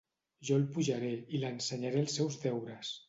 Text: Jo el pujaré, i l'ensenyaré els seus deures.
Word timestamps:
Jo 0.47 0.55
el 0.61 0.63
pujaré, 0.77 1.11
i 1.37 1.41
l'ensenyaré 1.43 2.03
els 2.05 2.17
seus 2.21 2.39
deures. 2.47 2.95